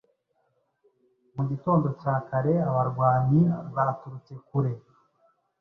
Mu 1.35 1.43
gitondo 1.49 1.87
cya 2.01 2.15
kareabarwanyi 2.27 3.41
baturutse 3.75 4.33
kure 4.47 4.73